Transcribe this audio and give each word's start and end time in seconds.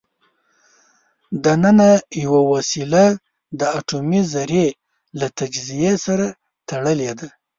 دننه 1.43 1.89
یوه 2.23 2.41
وسیله 2.53 3.05
د 3.59 3.61
اټومي 3.79 4.21
ذرې 4.33 4.67
له 5.19 5.27
تجزیې 5.39 5.93
سره 6.05 6.25
تړلې 6.69 7.11
ده. 7.19 7.27